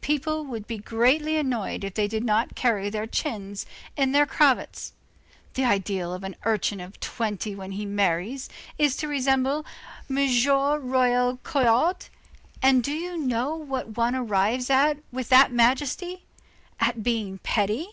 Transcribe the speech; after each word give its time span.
People 0.00 0.44
would 0.44 0.68
be 0.68 0.78
greatly 0.78 1.36
annoyed 1.36 1.82
if 1.82 1.94
they 1.94 2.06
did 2.06 2.22
not 2.22 2.54
carry 2.54 2.88
their 2.88 3.04
chins 3.08 3.66
in 3.96 4.12
their 4.12 4.26
cravats. 4.26 4.92
The 5.54 5.64
ideal 5.64 6.14
of 6.14 6.22
an 6.22 6.36
urchin 6.44 6.78
of 6.78 7.00
twenty 7.00 7.56
when 7.56 7.72
he 7.72 7.84
marries, 7.84 8.48
is 8.78 8.94
to 8.98 9.08
resemble 9.08 9.66
M. 10.08 10.18
Royer 10.48 11.36
Collard. 11.42 12.06
And 12.62 12.84
do 12.84 12.92
you 12.92 13.16
know 13.18 13.56
what 13.56 13.96
one 13.96 14.14
arrives 14.14 14.70
at 14.70 14.98
with 15.10 15.30
that 15.30 15.50
majesty? 15.50 16.26
at 16.78 17.02
being 17.02 17.38
petty. 17.38 17.88